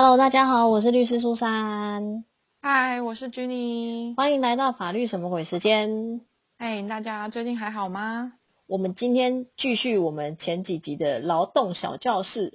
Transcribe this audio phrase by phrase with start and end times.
[0.00, 2.24] Hello，大家好，我是律师苏珊，
[2.62, 4.14] 嗨，我是 Jenny。
[4.14, 6.20] 欢迎来到法律什么鬼时间。
[6.56, 8.34] 哎，大家最近还好吗？
[8.68, 12.54] 我们今天继续我们前几集的劳动小教室，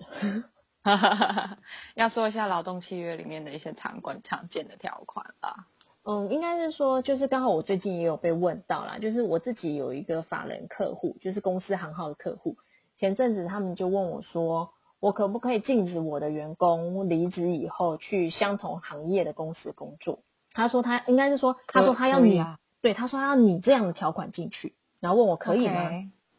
[1.96, 5.68] 要说一下劳动契约里面的一些常规常见的条款啦。
[6.06, 12.56] 嗯，应该是说，就是刚好我最近也有被问到啦，就是我自己有一个法人客户，就是公司行号的客户，
[12.96, 14.70] 前阵子他们就问我说，
[15.04, 20.20] 我可不可以禁止我的员工离职以后去相同行业的公司工作？
[20.54, 25.92] 他说他应该是说，他说他要你，啊、对，他说他要你这样的条款进去，然后问我可以吗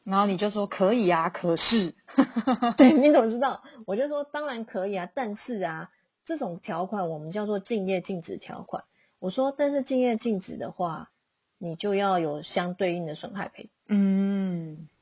[0.03, 1.95] 然后你就说可以啊，可是，
[2.79, 3.61] 对，你怎么知道？
[3.87, 5.91] 我就说当然可以啊，但是啊，
[6.25, 8.85] 这种条款我们叫做竞业禁止条款。
[9.21, 11.11] 我说，但是竞业禁止的话，
[11.59, 13.69] 你就要有相对应的损害赔。
[13.89, 14.24] 嗯，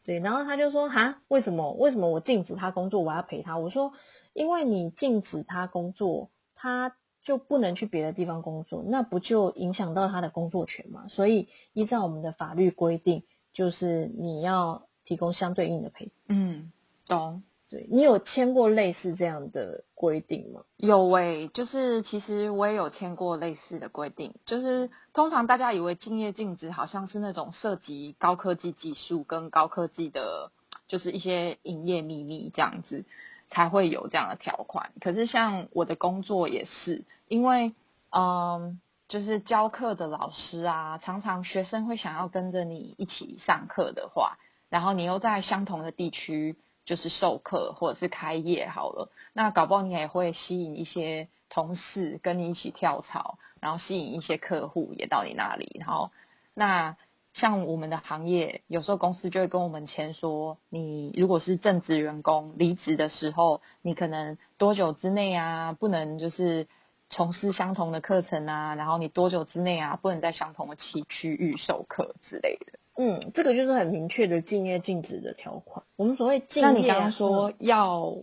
[0.05, 1.73] 对，然后他就说，哈，为什么？
[1.73, 3.59] 为什么我禁止他工作，我要陪他？
[3.59, 3.93] 我说，
[4.33, 11.07] 因为你禁止他工作，他就不能去别的地方工作，那不就影响到他的工作权吗？
[11.09, 16.11] 所以依照我们的法律规定，就是你要提供相对应的陪。
[16.29, 16.73] 嗯，
[17.07, 17.45] 懂。
[17.91, 20.63] 你有签过类似这样的规定吗？
[20.77, 30.51] 有诶、就是其实我也有签过类似的规定，就是通常大家以为竞业禁止好像是那种涉及高科技技术跟高科技的，
[30.89, 33.05] 就是一些营业秘密这样子
[33.51, 34.93] 才会有这样的条款。
[35.01, 37.75] 可是像我的工作也是，因为
[38.11, 46.57] 嗯，就是教课的老师啊，常常学生会想要跟着你一起上课的话，然后你又在相同的地区。
[46.85, 56.11] 就是授课或者是开业好了，那搞不好你也会吸引一些同事跟你一起跳槽，然后吸引一些客户也到你那里，然后
[56.55, 56.97] 那
[57.35, 66.69] 像我们的行业，有时候公司就会跟我们签说，你如果是正职员工离职的时候，你可能多久之内啊，不能就是
[67.09, 72.79] 从事相同的课程啊，然后你多久之内啊，不能在相同的区区域授课之类的。
[72.97, 75.85] 嗯，这个就是很明确的竞业禁止的条款。
[75.97, 78.15] 我们所谓竞业，那你刚刚说嗯要，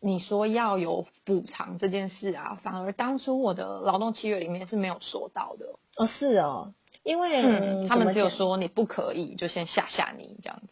[0.00, 5.66] 你说要有补偿这件事啊，反而当初我的劳动契约里面是没有说到的。
[5.96, 10.68] 哦是哦，因为、嗯，他们只有说你不可以，就先吓吓你这样子。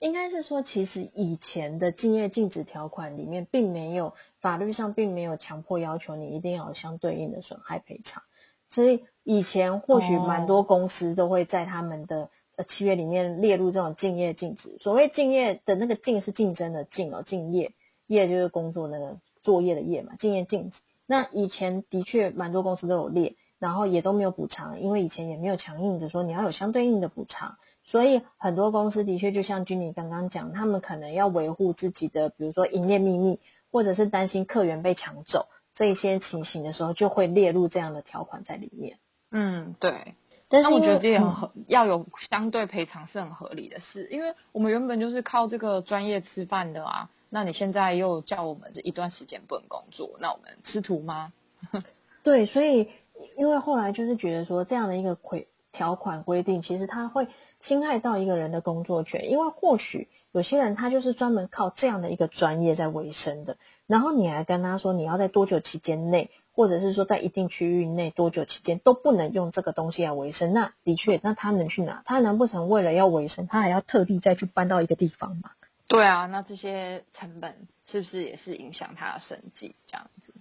[0.00, 8.22] 应该是说，其实以前的竞业禁止条款里面，并没有法律上并没有强迫要求你一定要有相对应的损害赔偿，
[8.68, 14.76] 所以以前或许哦蛮多公司都会在他们的呃呃契约里面列入这种敬业禁止。
[14.80, 17.72] 所谓敬业的那个敬是竞争的竞哦，敬业
[18.06, 20.78] 业就是工作那个作业的业嘛，敬业禁止。
[21.06, 27.56] 那以前的确蛮多公司都有列，然后也都没有补偿，因为以前也没有强硬着说你要有相对应的补偿。
[27.86, 33.38] 所以很多公司的确就像君你刚刚讲，他们可能要维护自己的，比如说营业秘密，
[33.70, 38.96] 或者是担心客源被抢走这一些情形的时候，就会列入这样的条款在里面。
[39.30, 40.14] 嗯，对。
[40.62, 47.10] 但我觉得这也很要有相对赔偿是很合理的事，因为我们原本就是靠这个专业吃饭的啊。
[47.30, 51.32] 那你现在又叫我们这一段时间不能工作，那我们吃土吗？
[52.22, 52.88] 对，所以
[53.36, 57.26] 因为后来就是觉得说这样的一个规条款规定，其实它会
[57.66, 72.02] 侵害到一个人的工作权，因为或许有些人他就是专门靠这样的一个专业在维生的，然后你还跟他说你要在多久期间内，或者是说在一定区域内多久期间都不能用这个东西来维生，那的确，那他能去哪？
[72.04, 75.50] 他难不成为了要维生，他还要特地再去搬到一个地方吗？
[75.88, 80.34] 对啊，那这些成本是不是也是影响他的生计这样子？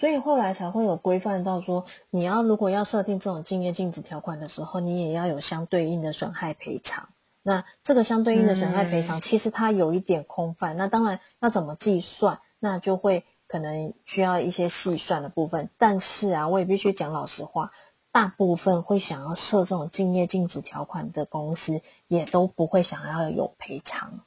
[0.00, 7.10] 所以后来才会有规范到说，你要如果要设定这种竞业禁止条款的时候，你也要有相对应的损害赔偿。
[7.42, 10.78] 那这个相对应的损害赔偿，其实它有一点空泛。
[10.78, 15.68] 那当然要怎么计算，那就会可能需要一些细算的部分。
[15.76, 17.70] 但是啊，我也必须讲老实话，
[18.10, 24.20] 大部分会想要设这种竞业禁止条款的公司，也都不会想要有赔偿。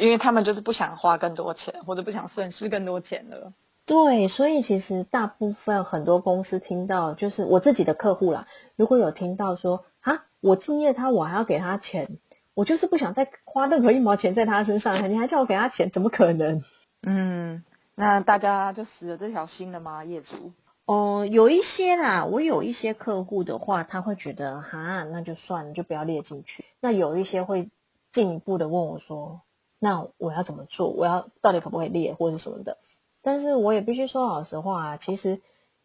[0.00, 3.52] 因为他们就是不想花更多钱，或者不想损失更多钱了。
[3.90, 12.20] 对，所以其实大部分很多公司听到，就是我自己的客户啦，如果有听到说啊，我敬业他，我还要给他钱，
[12.54, 16.62] 我就是不想再花任何一毛钱在他身上，你还叫我给他钱，怎么可能？
[17.04, 17.64] 嗯，
[17.96, 20.04] 那大家就死了这条心了吗？
[20.04, 20.52] 业主？
[20.86, 26.64] 哦、有一些啦，我有一些客户的话，他会觉得哈，那就算了，就不要列进去。
[26.80, 27.70] 那有一些会
[28.12, 29.40] 进一步的问我说，
[29.80, 30.90] 那我要怎么做？
[30.90, 32.78] 我要到底可不可以列或者什么的？
[33.22, 35.40] 但是我也必须说老实话啊，其实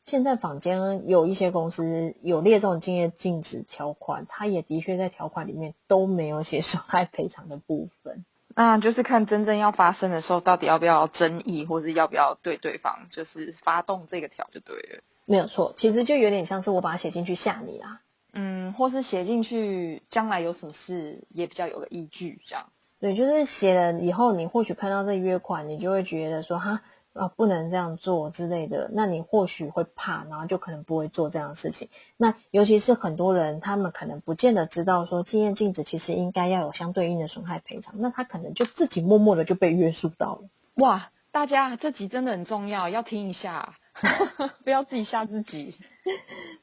[0.05, 8.25] 现在坊间有一些公司有列这种竞业禁止条款，它也的确在条款里面都没有写损害赔偿的部分。
[8.55, 15.03] 那就是看真正要发生的时候，到底要不要争议，或是要不要对对方就是发动这个条就对了。
[15.25, 17.99] 没有错，其实就有点像是我把它写进去吓你啊。
[18.31, 22.67] 嗯，或是写进去，将来有什么事也比较有个依据，这样。
[22.99, 26.81] 对，就是写了以后，你或许看到这约款，你就会觉得说哈
[27.15, 31.89] 啊不能这样做之类的，那你或许会怕，然后就可能不会做这样的事情。
[32.17, 40.41] 那尤其是很多人，他们可能不见得知道说经验禁止其实应该要有相对应的损害赔偿，那他可能就自己默默的就被约束到了。
[40.75, 43.75] 哇，大家这集真的很重要，要听一下，
[44.63, 45.75] 不要自己吓自己。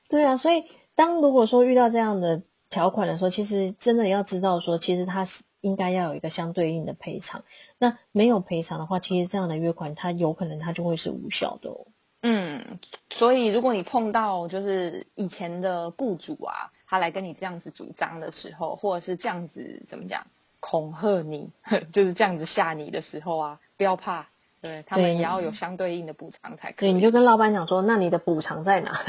[0.08, 0.62] 对啊，所以。
[0.94, 5.32] 当如果说遇到这样的条款的时候，其实真的要知道说，其实它是
[5.62, 7.44] 应该要有一个相对应的赔偿。
[7.78, 11.86] 那没有赔偿的话，其实这样的约款它有可能它就会是无效的哦。
[12.20, 12.78] 嗯，
[13.10, 20.26] 所以如果你碰到就是以前的雇主啊，他来跟你这样子主张的时候，或者是这样子怎么讲
[20.60, 21.50] 恐吓你，
[21.92, 24.28] 就是这样子吓你的时候啊，不要怕。
[24.60, 26.90] 对他们也要有相对应的补偿才可以。
[26.90, 29.00] 对，你就跟老板讲说，那你的补偿在哪？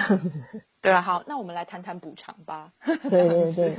[0.82, 2.74] 对啊，好，那我们来谈谈补偿吧。
[2.84, 3.78] 对对对，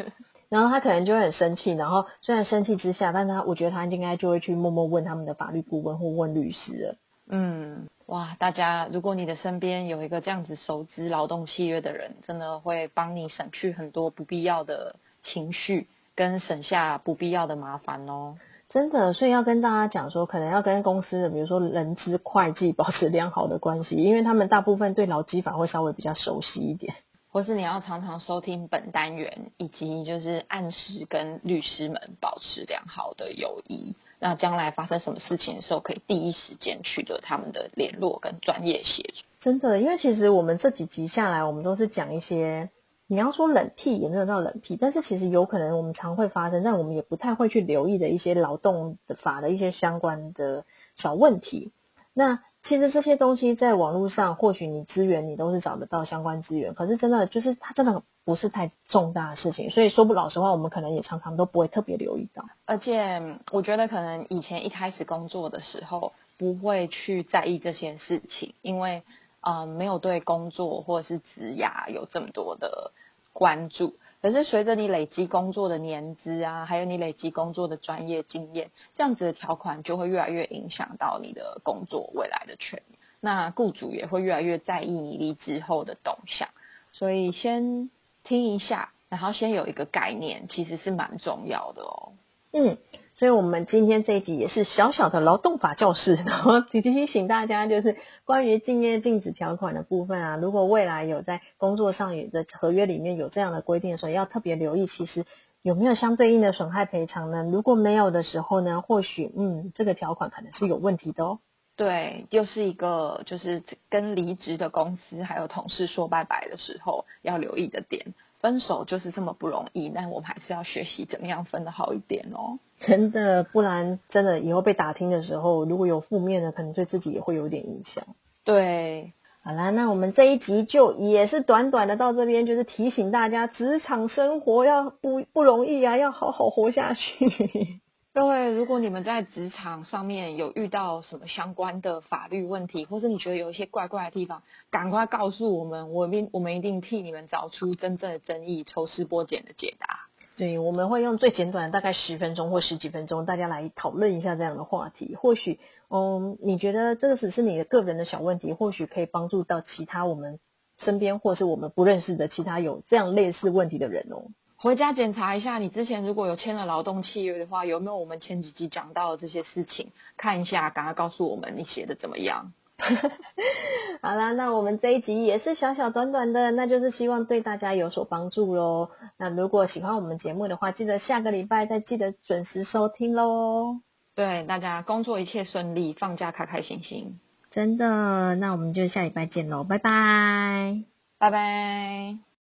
[0.49, 6.96] 然后他可能就会很生气，然后虽然生气之下，但他我觉得他应该就会去默默问他们的法律顾问或问律师了。
[7.29, 18.37] 嗯，哇，大家如果你的身边有一个这样子熟知劳动契约的人，真的会帮你省去很多不必要的情绪，跟省下不必要的麻烦哦。
[18.69, 26.94] 真的，所以要跟大家讲说，可能要跟公司的，比如说人资、会计保持良好的关系，因为他们大部分对劳基法会稍微比较熟悉一点。
[27.34, 39.25] 或是你要常常收听本单元，以及就是按时跟律师们保持良好的友谊，那将来发生什么事情的时候，可以第一时间取得他们的联络跟专业协助。
[39.40, 42.70] 真的，因为其实我们这几集下来，我们都是讲一些。
[43.08, 50.64] 你要说冷僻也没有到冷僻，但是其实有可能我们常会发生，但我们也不太会去留意的一些劳动法的一些相关的
[50.96, 51.72] 小问题。
[52.14, 62.44] 那其实这些东西在网络上，或许你资源你都是找得到相关资源，可是真的就是它真的不是太重大的事情，所以说不老实话，我们可能也常常都不会特别留意到。
[62.64, 69.02] 而且我觉得可能以前一开始工作的时候不会去在意这些事情，因为。
[69.46, 72.93] 嗯，没有对工作或者是职涯有这么多的
[73.34, 73.96] 关注。
[74.25, 82.99] 可是随着你累积工作的年资啊，还有你累积工作的专业经验，这样子的条款就会越来越影响到你的工作未来的权利。
[83.21, 86.49] 那雇主也会越来越在意你离职后的动向。
[86.94, 87.91] 所以先
[88.23, 92.12] 听一下，然后先有一个概念，其实是蛮重要的哦。
[92.55, 92.79] 嗯。
[93.16, 105.25] 所以，我们今天这一集也是小小的劳动法教室， 然后提醒大家，就是关于竞业禁止条款的部分啊，如果未来有在工作上有的合约里面有这样的规定的时候，要特别留意，其实
[105.62, 107.44] 有没有相对应的损害赔偿呢？
[107.44, 111.38] 如果没有的时候呢，或许嗯，这个条款可能是有问题的哦。
[111.76, 118.14] 对，就是一个就是跟离职的公司还有同事说拜拜的时候要留意的点。
[118.44, 122.58] 分手就是这么不容易，但我们还是要学习怎么样分的好一点哦。
[122.79, 128.05] 真的，不然真的以后被打听的时候，如果有负面的，可能对自己也会有点影响。
[128.44, 137.81] 对，好啦，那我们这一集就也是短短的到这边，就是提醒大家，职场生活要不不容易啊，要好好活下去。
[138.14, 150.06] 各位，如果你们在职场上面有遇到什么相关的法律问题，或是你觉得有一些怪怪的地方，赶快告诉我们，我们我们一定替你们找出真正的争议，抽丝剥茧的解答。
[150.36, 155.17] 对，我们会用最简短的大概十分钟或十几分钟，大家来讨论一下这样的话题。
[155.17, 155.58] 或许，
[155.89, 160.39] 嗯，你觉得这个只是你的个人的小问题，或许可以帮助到其他我们
[160.79, 164.31] 身边或是我们不认识的其他有这样类似问题的人哦。
[164.65, 169.89] 回家检查一下，你之前如果有签了劳动契约的话，有没有我们前几集讲到的这些事情？
[170.17, 172.55] 看一下，赶快告诉我们你写的怎么样。
[174.01, 178.89] 好啦，那我们这一集也是小小短短的，那就是希望对大家有所帮助喽。
[179.19, 183.81] 那如果喜欢我们节目的话，记得下个礼拜再记得准时收听喽。
[184.15, 187.21] 对，大家工作一切顺利，放假开开心心。
[187.51, 190.83] 真的，那我们就下礼拜见喽，拜拜，
[191.19, 192.25] 拜拜。